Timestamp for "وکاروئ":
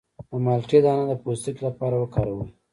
1.97-2.47